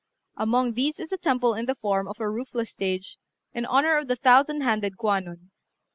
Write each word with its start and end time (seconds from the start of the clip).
Among 0.35 0.73
these 0.73 0.99
is 0.99 1.11
a 1.11 1.17
temple 1.19 1.53
in 1.53 1.67
the 1.67 1.75
form 1.75 2.07
of 2.07 2.19
a 2.19 2.27
roofless 2.27 2.71
stage, 2.71 3.19
in 3.53 3.67
honour 3.67 3.95
of 3.97 4.07
the 4.07 4.15
thousand 4.15 4.61
handed 4.61 4.97
Kwannon. 4.97 5.51